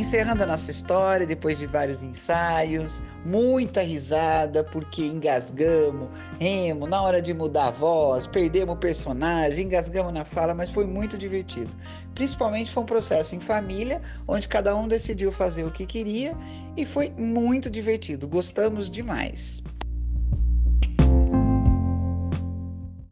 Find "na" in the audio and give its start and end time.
6.86-7.02, 10.10-10.24